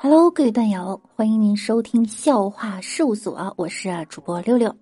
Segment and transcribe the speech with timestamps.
[0.00, 4.74] Hello，各位段友，欢迎您收听笑话事务所，我是主播六六。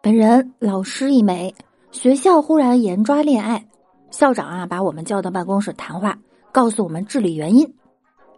[0.00, 1.54] 本人老师一枚，
[1.90, 3.66] 学校忽然严抓恋爱，
[4.10, 6.16] 校长啊把我们叫到办公室谈话，
[6.52, 7.74] 告诉我们治理原因。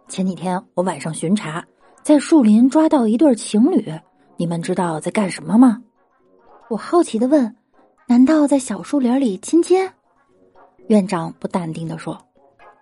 [0.07, 1.63] 前几天我晚上巡查，
[2.01, 3.93] 在树林抓到一对情侣，
[4.37, 5.81] 你们知道在干什么吗？
[6.69, 7.55] 我好奇的问
[8.05, 9.89] ：“难道在小树林里亲亲？”
[10.89, 12.15] 院长不淡定的说：“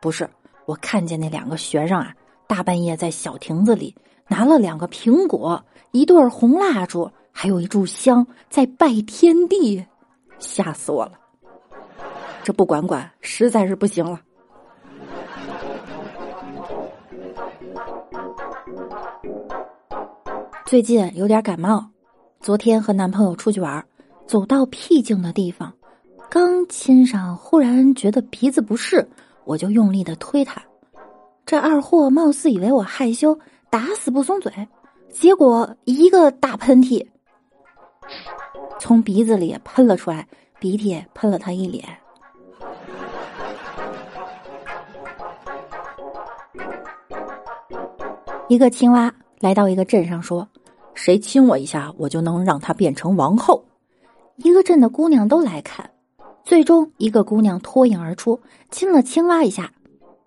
[0.02, 0.30] 不是，
[0.66, 2.14] 我看见那两个学生啊，
[2.46, 3.96] 大半夜在小亭子里
[4.28, 9.86] 拿了两个苹果、一对红蜡烛，还有一炷香，在拜天地，
[10.40, 11.14] 吓死我了！
[12.44, 14.20] 这不管管，实在是不行了。”
[20.66, 21.86] 最近有点感冒，
[22.40, 23.86] 昨天和男朋友出去玩，
[24.26, 25.72] 走到僻静的地方，
[26.28, 29.08] 刚亲上，忽然觉得鼻子不适，
[29.44, 30.60] 我就用力的推他。
[31.46, 33.38] 这二货貌似以为我害羞，
[33.70, 34.52] 打死不松嘴，
[35.12, 37.06] 结果一个大喷嚏，
[38.80, 40.28] 从鼻子里喷了出来，
[40.60, 41.86] 鼻涕喷了他一脸。
[48.48, 49.14] 一个青蛙。
[49.42, 50.48] 来到一个镇上，说
[50.96, 53.64] ：“谁亲我一下，我就能让她变成王后。”
[54.38, 55.92] 一个镇的姑娘都来看，
[56.44, 59.72] 最终一个姑娘脱颖而出，亲了青蛙一下，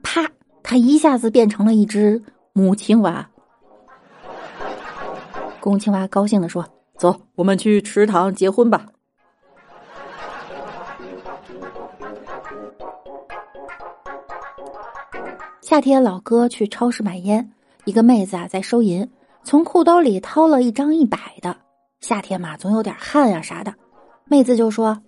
[0.02, 0.30] 啪，
[0.62, 3.28] 她一下子变成了一只母青蛙。
[5.60, 6.64] 公青蛙高兴的说
[6.96, 8.86] ：“走，我们去池塘结婚吧。”
[15.60, 17.52] 夏天，老哥去超市买烟。
[17.84, 19.06] 一个妹子啊，在收银，
[19.42, 21.56] 从裤兜里掏了一张一百的。
[22.00, 23.74] 夏天嘛，总有点汗呀啥的。
[24.24, 25.02] 妹子就说：“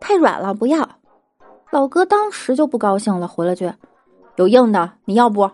[0.00, 0.88] 太软了，不要。”
[1.70, 3.72] 老哥当时就不高兴了，回了句
[4.36, 5.50] ：“有硬的，你要不？”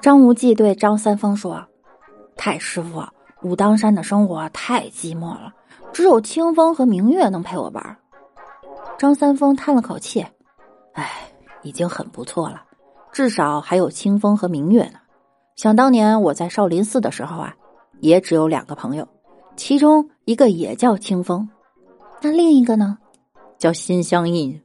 [0.00, 1.64] 张无忌对张三丰说
[2.36, 3.02] ：“太师傅，
[3.42, 5.52] 武当山的生活太寂寞了，
[5.92, 7.96] 只有清风和明月能陪我玩。”
[8.98, 10.26] 张三丰叹了口气
[10.94, 11.08] ：“哎，
[11.62, 12.62] 已经很不错了，
[13.12, 14.98] 至少还有清风和明月呢。
[15.56, 17.54] 想当年我在少林寺的时候啊，
[18.00, 19.06] 也只有两个朋友，
[19.56, 21.48] 其中一个也叫清风，
[22.20, 22.98] 那另一个呢，
[23.58, 24.60] 叫心相印。”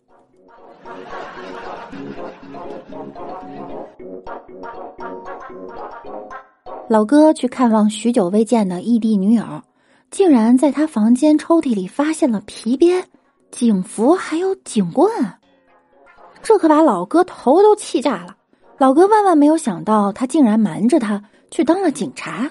[6.90, 9.62] 老哥去看望许久未见的异地女友，
[10.12, 13.08] 竟然在他房间抽屉里发现了皮鞭。
[13.54, 15.08] 警服还有警棍，
[16.42, 18.36] 这可把老哥头都气炸了。
[18.80, 22.50] 老哥万万没有想到，他竟然瞒着他去当了警察。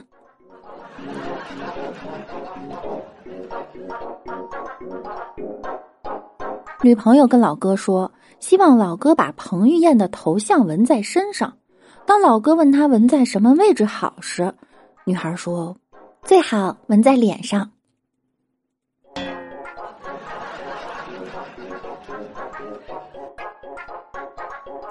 [6.83, 11.53] 女朋友跟老哥说，希望老哥把彭于晏的头像纹在身上。
[12.07, 14.55] 当老哥问他纹在什么位置好时，
[15.05, 15.77] 女孩说，
[16.23, 17.69] 最好纹在脸上。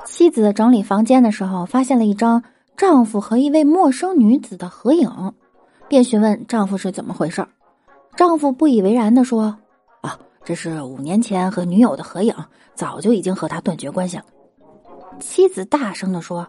[0.06, 2.44] 妻子整理房间的时候，发现了一张
[2.78, 5.34] 丈夫和一位陌生女子的合影，
[5.88, 7.48] 便询问丈夫是怎么回事
[8.16, 9.58] 丈夫不以为然的说
[10.02, 12.36] ：“啊，这是五年前和女友的合影，
[12.76, 14.26] 早就已经和他断绝关系了。”
[15.20, 16.48] 妻子大声的说：“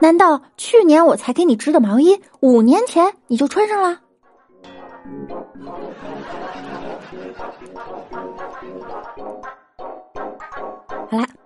[0.00, 4.00] 难道去年我才给你织的毛衣，五年前你就穿上了？”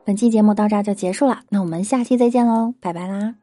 [0.05, 3.37] 本期节目到这儿就结束了，那我们下期再见喽，拜拜啦。